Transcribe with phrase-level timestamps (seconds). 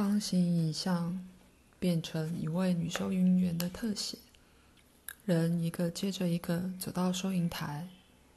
[0.00, 1.20] 方形影像
[1.78, 4.16] 变成一位女收银员的特写，
[5.26, 7.86] 人一个接着一个走到收银台，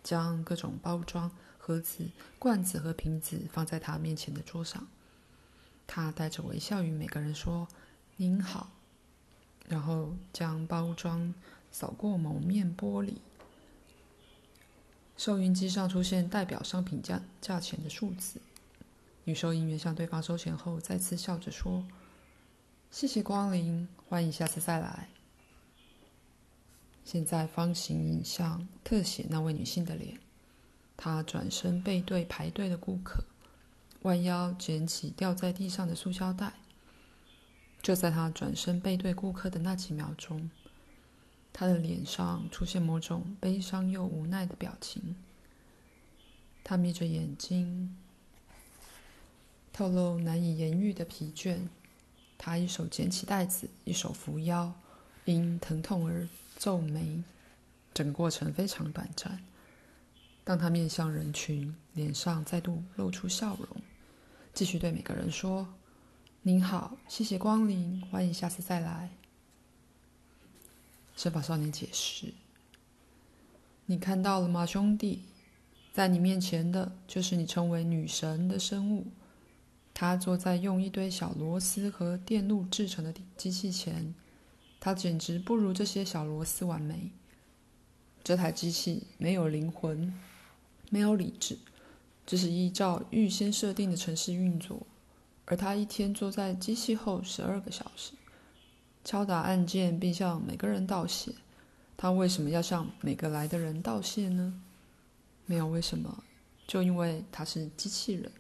[0.04, 4.86] 将各种包装、盒子、罐子和瓶子放在他面前的桌上。
[5.88, 7.66] 他带着微笑与每个人说
[8.18, 8.70] ：“您好。”
[9.70, 11.34] 然后将包装
[11.72, 13.14] 扫过某面玻璃。
[15.16, 18.42] 收银机上出现代表商品价价钱的数字。
[19.26, 21.86] 女收银员向对方收钱后，再次笑着说
[22.92, 25.10] ：“谢谢光临，欢迎下次再来。”
[27.06, 30.20] 现在方形影像特写那位女性的脸，
[30.98, 33.24] 她转身背对排队的顾客，
[34.02, 36.54] 弯腰捡起掉在地上的塑胶袋。
[37.82, 40.50] 就在她转身背对顾客的那几秒钟，
[41.52, 45.16] 她的脸上出现某种悲伤又无奈的表情。
[46.64, 47.98] 她眯着眼睛，
[49.74, 51.58] 透露难以言喻的疲倦。
[52.38, 54.74] 他一手捡起袋子，一手扶腰，
[55.26, 57.24] 因疼痛而皱眉。
[57.94, 59.44] 整个过程非常短暂。
[60.44, 63.68] 当他面向人群，脸上再度露出笑容，
[64.54, 65.68] 继续对每个人说
[66.44, 69.10] ：“您好，谢谢光临，欢迎下次再来。”
[71.16, 72.34] 圣发少年解释
[73.86, 75.24] ：“你看到了吗，兄弟？
[75.94, 79.08] 在你面前的就是你称为女神的生物。
[79.94, 84.14] 他坐在用一堆小螺丝和电路制成的机器前，
[84.80, 87.12] 他简直不如这些小螺丝完美。
[88.24, 90.14] 这台机器没有灵魂，
[90.90, 91.58] 没有理智，
[92.26, 94.86] 只是依照预先设定的程式运作。
[95.46, 98.14] 而他一天坐在机器后十二个小时。”
[99.06, 101.34] 敲打按键，并向每个人道谢。
[101.98, 104.62] 他为什么要向每个来的人道谢呢？
[105.46, 106.24] 没有为什么，
[106.66, 108.32] 就因为他是机器人。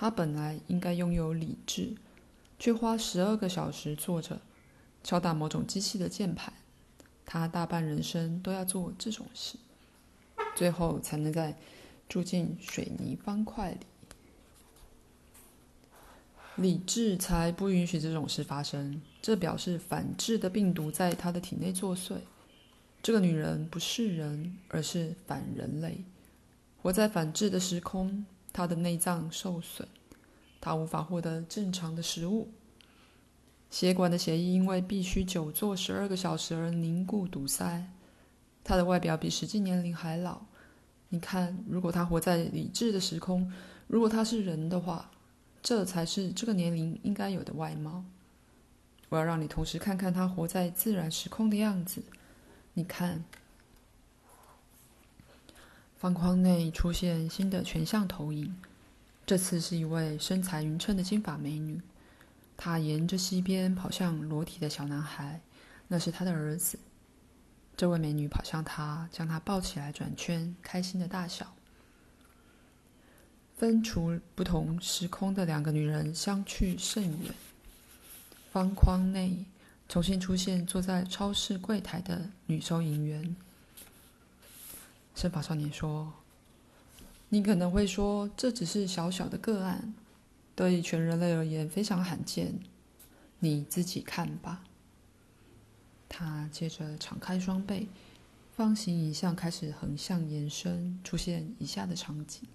[0.00, 1.94] 他本来应该拥有理智，
[2.58, 4.40] 却花十二个小时坐着
[5.04, 6.54] 敲打某种机器的键盘。
[7.26, 9.58] 他大半人生都要做这种事，
[10.56, 11.54] 最后才能再
[12.08, 13.80] 住进水泥方块里。
[16.56, 22.14] 理智才不允许这种事发生，这表示反智的病毒在她的体内作祟。
[23.02, 26.02] 这个女人不是人，而是反人类，
[26.80, 28.24] 活在反智的时空。
[28.52, 29.86] 他的内脏受损，
[30.60, 32.50] 他无法获得正常的食物。
[33.70, 37.86] 血管的血液因为必须久坐十二个小时而凝固堵塞。
[38.64, 40.42] 他的外表比实际年龄还老。
[41.08, 43.52] 你看，如果他活在理智的时空，
[43.86, 45.10] 如果他是人的话。
[45.62, 48.02] 这才是这个年龄应该有的外貌。
[49.10, 52.02] 我要让你同时看看他活在自然时空的样子。
[52.72, 53.22] 你看，
[56.00, 58.56] 方框内出现新的全像投影，
[59.26, 61.78] 这次是一位身材匀称的金发美女。
[62.56, 65.42] 她沿着溪边跑向裸体的小男孩，
[65.88, 66.78] 那是她的儿子。
[67.76, 71.54] 这位美女跑向他，将他抱起来转圈，开心的大笑。
[73.58, 77.34] 分处不同时空的两个女人相去甚远。
[78.50, 79.44] 方框内
[79.86, 83.36] 重新出现坐在超市柜台的女收银员。
[85.20, 86.14] 圣发少年说
[87.28, 89.92] ：“你可能会说，这只是小小的个案，
[90.56, 92.58] 对全人类而言非常罕见。
[93.40, 94.64] 你自己看吧。”
[96.08, 97.88] 他接着敞开双臂，
[98.56, 102.48] 方形影像开始横向延伸，出现以下的场景。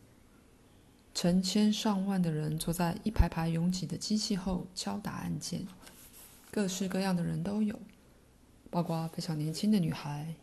[1.13, 5.67] 成千上万的人坐在一排排拥挤的机器后敲打按键，
[6.49, 7.79] 各式各样的人都有，
[8.71, 10.33] 包括非常年轻的女孩、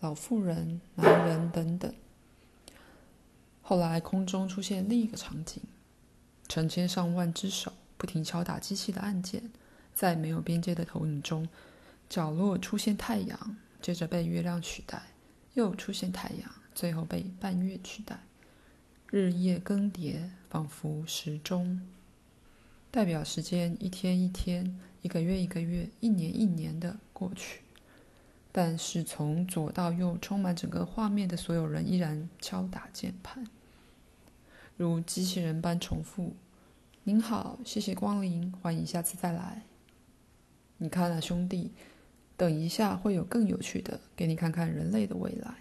[0.00, 1.92] 老妇人、男人等等。
[3.62, 5.62] 后来空中出现另一个场景，
[6.46, 9.50] 成千上万只手不停敲打机器的按键，
[9.94, 11.48] 在没有边界的投影中，
[12.08, 15.02] 角落出现太阳，接着被月亮取代，
[15.54, 18.20] 又出现太阳，最后被半月取代。
[19.10, 21.80] 日夜更迭，仿佛时钟，
[22.90, 27.60] 代表时间一天一天、一个月一个月、一年一年的过去。
[28.58, 33.46] 但是从左到右，充满整个画面的所有人依然敲打键盘，
[34.78, 36.34] 如机器人般重复
[37.04, 39.66] ：“您好，谢谢光临，欢迎下次再来。”
[40.78, 41.70] 你看啊，兄弟，
[42.34, 45.56] 等一下会有更有趣的，给你看看人类的未来。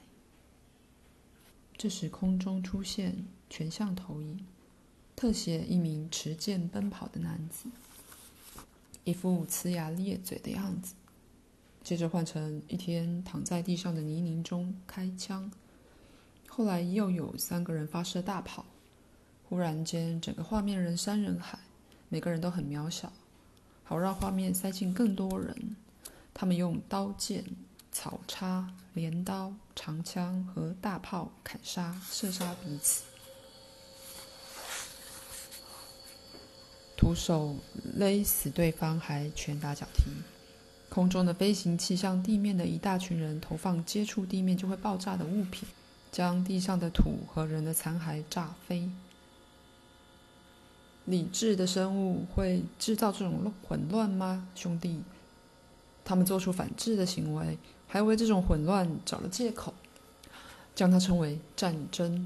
[1.75, 4.45] 这时，空中出现全像投影，
[5.17, 7.67] 特写一名持剑奔跑的男子，
[9.03, 10.93] 一副呲牙咧嘴的样子。
[11.85, 15.49] 接着换成一天躺在地上的泥泞中开枪。
[16.47, 18.65] 后来又有三个人发射大炮。
[19.47, 21.59] 忽然间，整个画面人山人海，
[22.09, 23.13] 每个人都很渺小，
[23.83, 25.75] 好让画面塞进更多人。
[26.33, 27.45] 他们用刀剑、
[27.91, 33.03] 草叉、镰刀、长枪和大炮砍杀、射杀彼此。
[36.97, 37.55] 徒手
[37.93, 40.05] 勒死对方，还拳打脚踢。
[40.95, 45.67] 空中的飞行器向地面的一大群人投放接触地面就会爆炸的物品，
[46.09, 48.89] 将地上的土和人的残骸炸飞。
[51.03, 55.03] 理智的生物会制造这种混乱吗，兄弟？
[56.05, 57.57] 他们做出反制的行为，
[57.89, 59.73] 还为这种混乱找了借口，
[60.73, 62.25] 将它称为战争。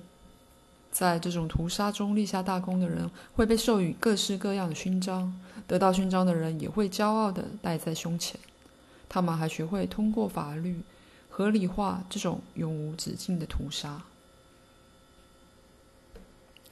[0.91, 5.33] 在这种屠杀中立下大功的人，会被授予各式各样的勋章，
[5.65, 8.39] 得到勋章的人也会骄傲地戴在胸前。
[9.09, 10.79] 他们还学会通过法律
[11.29, 14.03] 合理化这种永无止境的屠杀。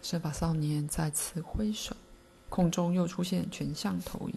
[0.02, 1.96] 神法少年再次挥手，
[2.48, 4.36] 空中又出现全像投影。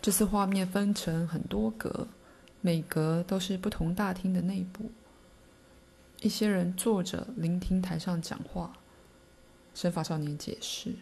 [0.00, 2.06] 这次画面分成很多格，
[2.60, 4.90] 每格都是不同大厅的内部。
[6.20, 8.72] 一些人坐着聆听台上讲话。
[9.74, 10.94] 神法少年解释，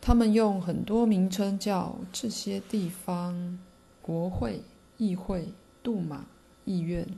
[0.00, 3.58] 他们用很多名称叫这些地方：
[4.02, 4.60] 国会、
[4.98, 5.48] 议会、
[5.82, 6.26] 杜马、
[6.64, 7.08] 议院，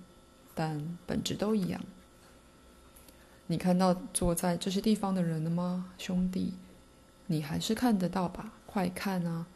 [0.55, 1.81] 但本质都一样。
[3.47, 6.53] 你看到坐在这些地方的人了吗，兄弟？
[7.27, 8.53] 你还是看得到吧？
[8.67, 9.47] 快看啊！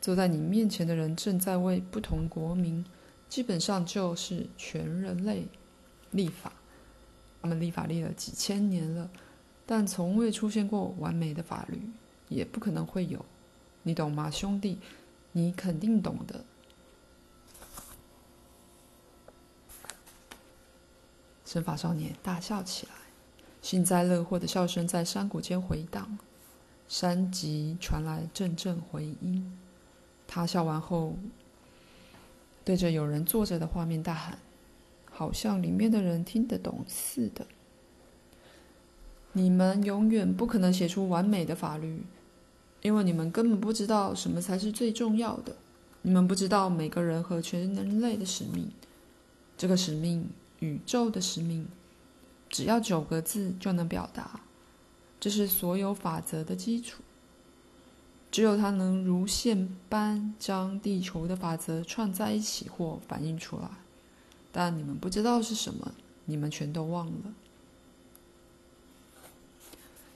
[0.00, 2.84] 坐在你面前的人正在为不同国民，
[3.28, 5.48] 基本上就是全人类
[6.12, 6.52] 立法。
[7.42, 9.10] 他们立法立了几千年了，
[9.66, 11.80] 但从未出现过完美的法律，
[12.28, 13.24] 也不可能会有。
[13.82, 14.78] 你懂吗，兄弟？
[15.32, 16.44] 你肯定懂的。
[21.48, 22.92] 神法少年大笑起来。
[23.62, 26.18] 幸灾乐祸的笑声在山谷间回荡，
[26.86, 29.58] 山脊传来阵阵回音。
[30.26, 31.16] 他笑完后，
[32.66, 34.38] 对着有人坐着的画面大喊，
[35.10, 37.46] 好像里面的人听得懂似的
[39.32, 42.02] ：“你们永远不可能写出完美的法律，
[42.82, 45.56] 因为你们根本不知道什么才是最重要的。
[46.02, 48.70] 你们不知道每个人和全人类的使命，
[49.56, 50.28] 这个使命，
[50.60, 51.68] 宇宙的使命。”
[52.50, 54.40] 只要九个字就能表达，
[55.20, 57.02] 这是所有法则的基础。
[58.30, 63.68] 只有它能如线般将地球的法则串在一起或反映出来，
[64.50, 65.92] 但你们不知道是什么，
[66.24, 67.34] 你们全都忘了。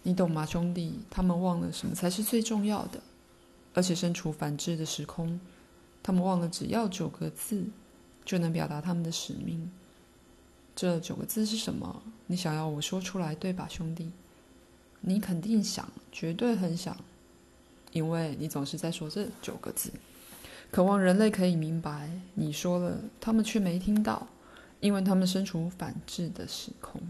[0.03, 1.01] 你懂吗，兄弟？
[1.11, 3.01] 他们忘了什么才是最重要的，
[3.75, 5.39] 而且身处反智的时空，
[6.03, 7.67] 他们忘了只要九个字
[8.25, 9.71] 就能表达他们的使命。
[10.75, 12.03] 这九个字是什么？
[12.27, 14.11] 你想要我说出来，对吧，兄弟？
[15.01, 16.97] 你肯定想，绝对很想，
[17.93, 19.91] 因为你总是在说这九个字，
[20.71, 22.11] 渴望人类可以明白。
[22.35, 24.27] 你说了，他们却没听到，
[24.81, 27.01] 因为他们身处反智的时空。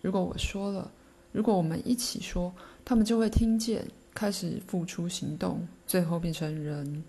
[0.00, 0.90] 如果我说了，
[1.32, 2.52] 如果我们一起说，
[2.84, 7.04] 他们就会听见，开始付出行动，最后变成人。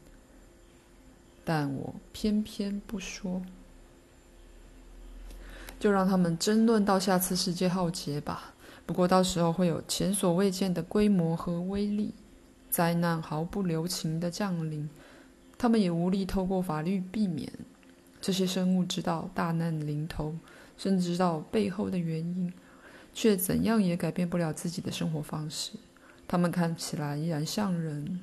[1.45, 3.41] 但我偏偏不说。
[5.81, 8.53] 就让他们争论到下次世界浩劫吧。
[8.85, 12.13] 不过到时候会有前所未见的规模和威力，
[12.69, 14.87] 灾难毫不留情地降临，
[15.57, 17.51] 他们也无力透过法律避免。
[18.21, 20.35] 这些生物知道大难临头，
[20.77, 22.53] 甚至知道背后的原因，
[23.11, 25.71] 却怎样也改变不了自己的生活方式。
[26.27, 28.21] 他们看起来依然像人，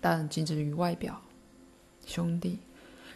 [0.00, 1.20] 但仅止于外表。
[2.06, 2.60] 兄弟，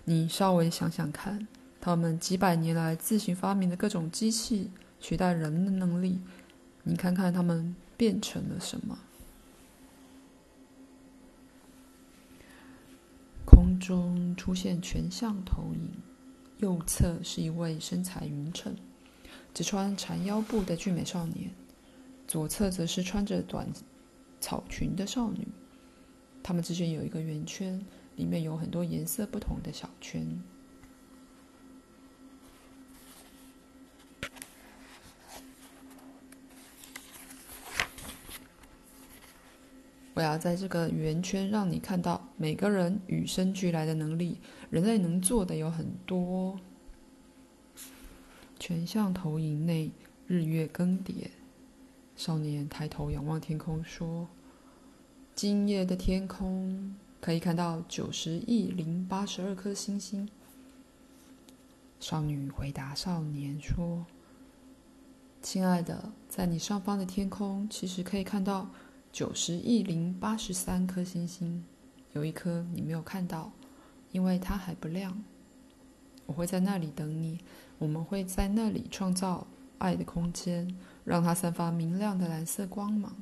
[0.04, 1.48] 你稍微想想看。
[1.84, 6.18] 他们几百年来自行发明的各种机器取代人的能力，
[6.82, 8.98] 你看看他们变成了什么？
[13.44, 15.90] 空中出现全像投影，
[16.56, 18.74] 右侧是一位身材匀称、
[19.52, 21.50] 只穿缠腰布的俊美少年，
[22.26, 23.68] 左侧则是穿着短
[24.40, 25.46] 草裙的少女。
[26.42, 27.84] 他们之间有一个圆圈，
[28.16, 30.26] 里面有很多颜色不同的小圈。
[40.14, 44.40] 我要在这个圆圈让你看到每个人与生俱来的能力。
[44.70, 46.58] 人类能做的有很多。
[48.60, 49.90] 全像投影内，
[50.28, 51.26] 日月更迭。
[52.14, 54.28] 少年抬头仰望天空，说
[55.34, 60.28] ：“今夜的天空可以看到九十亿零八十二颗星星。”
[61.98, 64.06] 少女回答少年说
[65.42, 68.70] ：“亲爱的，在你上方的天空，其实可以看到。”
[69.14, 71.64] 九十亿零八十三颗星星，
[72.14, 73.52] 有一颗你没有看到，
[74.10, 75.22] 因为它还不亮。
[76.26, 77.38] 我会在那里等你，
[77.78, 79.46] 我们会在那里创造
[79.78, 83.14] 爱的空间，让它散发明亮的蓝色光芒。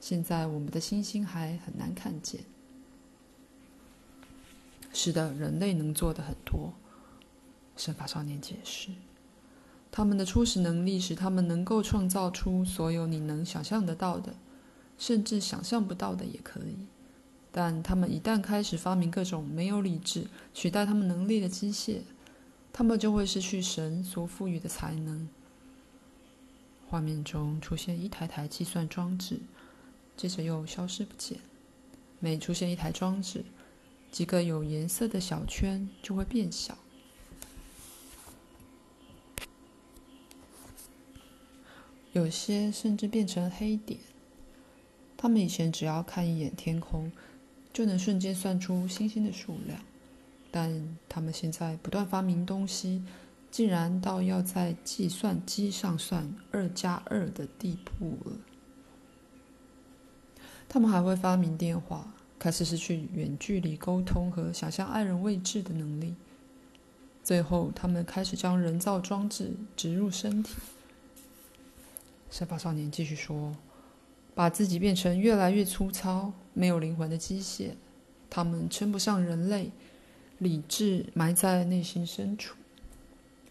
[0.00, 2.40] 现在我们的星星还很难看见。
[4.92, 6.72] 是的，人类能做的很多。
[7.76, 8.90] 神法少年解释，
[9.92, 14.34] 他们的初始能力使他们能够创造出所有你能想象得到的。
[14.98, 16.86] 甚至想象不到的也可以，
[17.52, 22.00] 但他们一旦开始发明各种没有理智取代他们能力的机械，
[22.72, 25.28] 他们就会失去神所赋予的才能。
[26.88, 29.40] 画面中出现一台台计算装置，
[30.16, 31.38] 接着又消失不见。
[32.18, 33.44] 每出现一台装置，
[34.10, 36.76] 几个有颜色的小圈就会变小，
[42.12, 44.00] 有些甚至变成黑点。
[45.20, 47.10] 他们以前只要看一眼天空，
[47.72, 49.80] 就能瞬间算出星星的数量，
[50.52, 53.02] 但他们现在不断发明东西，
[53.50, 58.36] 竟然到要在计算机上算二加二的地步了。
[60.68, 66.14] 他们还会发明电话，开始失去远距离沟通和想象爱人位置的能力。
[67.24, 70.54] 最后，他们开始将人造装置植入身体。
[72.30, 73.56] 圣发少年继续说。
[74.38, 77.70] 把自己变成越来越粗糙、没有灵魂的机械，
[78.30, 79.72] 他们称不上人类，
[80.38, 82.54] 理智埋在内心深处，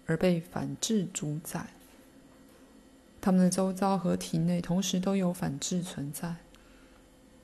[0.05, 1.67] 而被反智主宰。
[3.19, 6.37] 他们的周遭和体内同时都有反智存在。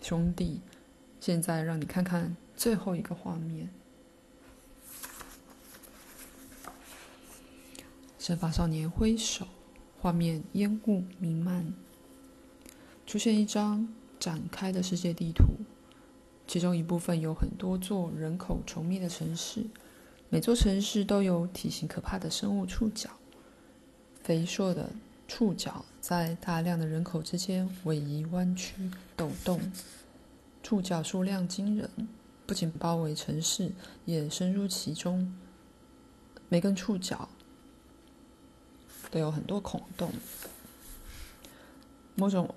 [0.02, 0.62] 兄弟，
[1.20, 3.68] 现在让你看看最后一个画面。
[8.18, 9.46] 神法少年挥手，
[10.00, 11.74] 画面烟雾弥漫。
[13.14, 13.88] 出现一张
[14.20, 15.44] 展开的世界地图，
[16.48, 19.68] 其中一部分有很多座人口稠密的城市，
[20.30, 23.12] 每座城市都有体型可怕的生物触角，
[24.24, 24.90] 肥硕的
[25.28, 29.62] 触角在大量的人口之间位移弯曲抖动，
[30.64, 31.88] 触角数量惊人，
[32.48, 33.74] 不仅包围城市，
[34.06, 35.32] 也深入其中，
[36.50, 37.30] 每根触角
[39.12, 40.12] 都有很多孔洞，
[42.16, 42.56] 某种。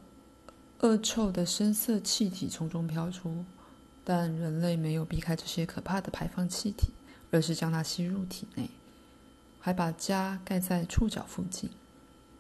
[0.81, 3.45] 恶臭的深色气体从中飘出，
[4.05, 6.91] 但人类没有避开这些可怕的排放气体，
[7.31, 8.69] 而是将它吸入体内，
[9.59, 11.71] 还把家盖在触角附近。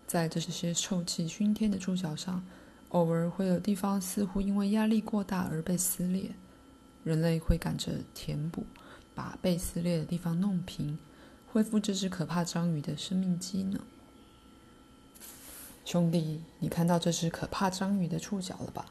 [0.06, 2.44] 在这些臭气熏天的触角上，
[2.90, 6.30] 偶尔会有地方似乎因为压力过大而被撕裂，
[7.02, 8.66] 人类会赶着填补，
[9.14, 10.98] 把被撕裂的地方弄平，
[11.50, 13.80] 恢复这只可怕章鱼的生命机能。
[15.86, 18.86] 兄弟，你看到这只可怕章鱼的触角了吧？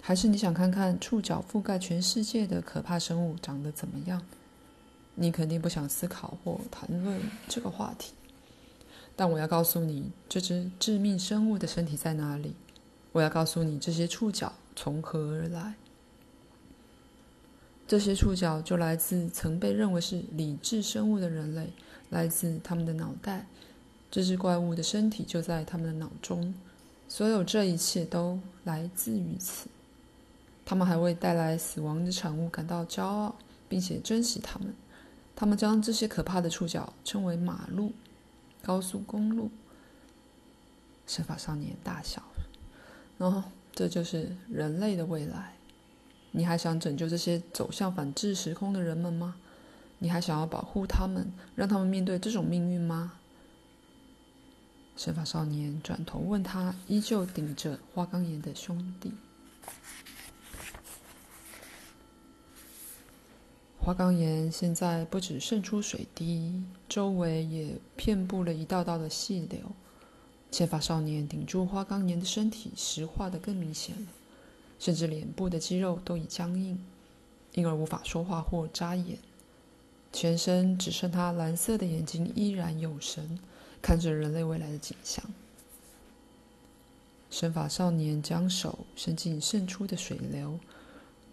[0.00, 4.22] 还是你想看看触角覆盖全世界的可怕生物长得怎么样？
[5.16, 8.14] 你肯定不想思考或谈论这个话题。
[9.14, 12.54] 但我要告诉你，这只致命生物的身体在哪里？
[13.12, 15.74] 我要告诉你，这些触角从何而来？
[17.86, 21.74] 这些触角就来自曾被认为是理智生物的人类，
[22.08, 23.44] 来自他们的脑袋。
[24.10, 26.52] 这只怪物的身体就在他们的脑中，
[27.08, 29.68] 所有这一切都来自于此。
[30.64, 33.36] 他们还为带来死亡的产物感到骄傲，
[33.68, 34.74] 并且珍惜他们。
[35.36, 37.92] 他们将这些可怕的触角称为马路、
[38.62, 39.50] 高速公路。
[41.06, 42.22] 圣发少年大笑，
[43.18, 45.54] 哦，这就是人类的未来。
[46.32, 49.36] 你还想拯救这些走向反智时空的人们吗？
[49.98, 53.14] 你还想要保护他们，让他们面对这种命运吗？
[54.96, 59.12] 圣发少年转头问他，依旧顶着花岗岩的兄弟。
[63.78, 69.58] 花岗岩现在不止渗出水滴，周围也遍布了一道道的细流。
[70.50, 74.08] 铅发少年顶住花岗岩的身体石化得更明显了，
[74.78, 76.84] 甚至脸部的肌肉都已僵硬，
[77.54, 79.18] 因而无法说话或眨眼。
[80.12, 83.38] 全身只剩他蓝色的眼睛依然有神。
[83.82, 85.24] 看着人类未来的景象，
[87.30, 90.58] 身法少年将手伸进渗出的水流，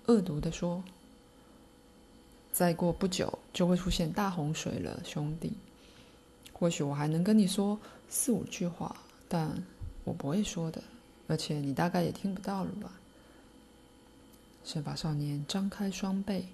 [0.06, 0.84] 恶毒地说
[2.54, 5.54] ：“再过不久就会出现大洪水了，兄弟。
[6.54, 8.96] 或许我还能跟你说四五句话，
[9.28, 9.64] 但
[10.04, 10.82] 我不会说的，
[11.28, 12.94] 而且你大概也听不到了吧？”
[14.64, 16.46] 身法少年张开双臂，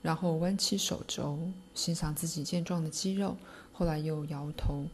[0.00, 1.38] 然后弯起手肘，
[1.74, 3.36] 欣赏自己健壮的肌肉，
[3.72, 4.86] 后来又摇头。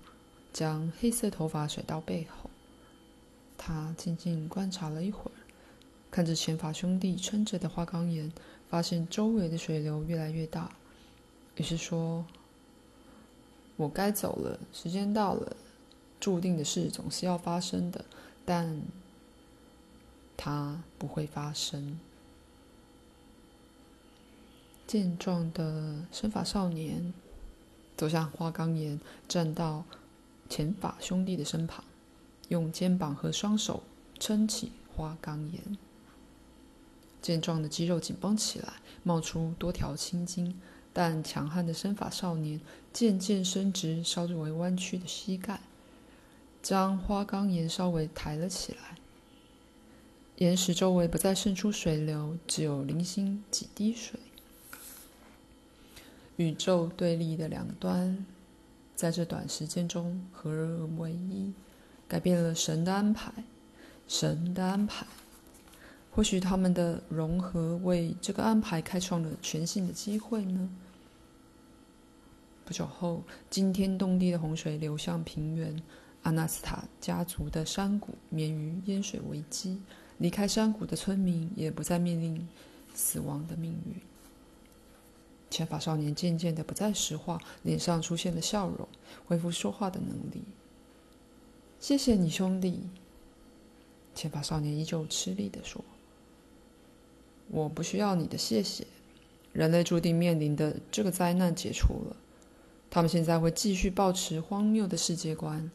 [0.57, 2.49] 将黑色头发甩到背后，
[3.59, 5.37] 他静静观察了一会儿，
[6.11, 8.33] 看着前发兄弟撑着的花岗岩，
[8.71, 10.75] 发现周围的水流越来越大，
[11.57, 12.25] 于是说
[13.77, 15.55] ：“我该走了，时间到了，
[16.19, 18.03] 注定的事总是要发生的，
[18.47, 18.81] 但
[20.39, 22.01] 它不会发生。”
[24.89, 27.13] 健壮的身法少年
[27.95, 28.99] 走向花岗岩，
[29.29, 29.85] 站到
[30.49, 31.85] 前法兄弟的身旁，
[32.49, 33.83] 用肩膀和双手
[34.19, 35.77] 撑起花岗岩。
[37.21, 40.61] 健壮的肌肉紧绷起来，冒出多条青筋，
[40.93, 42.61] 但强悍的身法少年
[42.93, 45.61] 渐渐伸直稍微弯曲的膝盖，
[46.63, 48.97] 将花岗岩稍微抬了起来。
[50.37, 54.21] 岩石周围不再渗出水流，只有零星几滴水。
[56.37, 58.25] 宇宙对立的两端，
[58.97, 61.53] 在这短时间中合而为一，
[62.09, 63.33] 改变了神的安排。
[64.09, 65.05] 神的安排，
[66.13, 70.71] 或许他们的融合为这个安排开创了全新的机会呢？
[72.65, 75.77] 不久后，惊天动地的洪水流向平原，
[76.23, 79.83] 阿纳斯塔家族的山谷免于淹水危机，
[80.19, 82.49] 离开山谷的村民也不再面临
[82.95, 84.01] 死亡的命运。
[85.49, 88.89] 前法少年渐渐的不再石化，脸上出现了笑容，
[89.27, 90.43] 恢复说话的能力。
[91.79, 92.89] 谢谢你，兄弟。
[94.15, 95.85] 前法少年依旧吃力的说
[97.49, 98.87] ：“我不需要你的谢谢。
[99.53, 102.17] 人类注定面临的这个灾难解除了，
[102.91, 105.71] 他们现在会继续保持荒谬的世界观，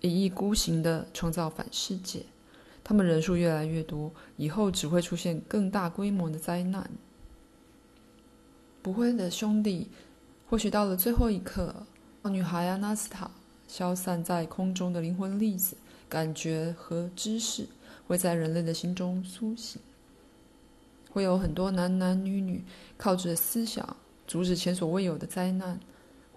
[0.00, 2.26] 一意孤行的创造反世界。
[2.84, 6.90] 他们人数越来越多，以后只会出现更大规模的灾难。”
[8.82, 9.88] 不会的，兄弟。
[10.48, 11.86] 或许到了最后一刻，
[12.24, 13.30] 女孩阿纳斯塔
[13.66, 15.76] 消散在空中的灵魂粒子、
[16.08, 17.66] 感觉和知识，
[18.06, 19.80] 会在人类的心中苏醒。
[21.10, 22.64] 会有很多男男女女
[22.96, 25.78] 靠着思想阻止前所未有的灾难。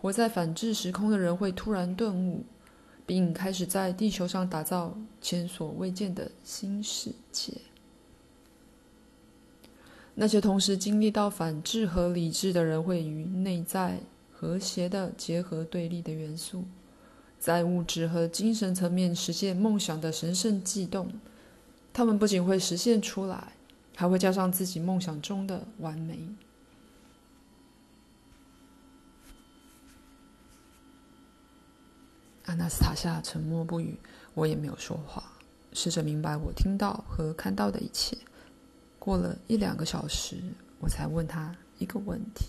[0.02, 2.44] 活在反制时空的人会突然顿悟，
[3.06, 7.54] 并开始在地球上打造前所未见的新世界。
[10.22, 13.98] 那些同时经历到反智和理智的人，会与内在
[14.32, 16.64] 和谐的结合对立的元素，
[17.40, 21.12] 在物质和精神层面实现梦想的神圣悸动。
[21.92, 23.54] 他们不仅会实现出来，
[23.96, 26.20] 还会加上自己梦想中的完美。
[32.46, 33.98] 阿纳斯塔夏沉默不语，
[34.36, 35.32] 我也没有说话，
[35.74, 38.16] 试着明白我听到和看到的一切。
[39.02, 40.38] 过了一两个小时，
[40.78, 42.46] 我才问他一个问题。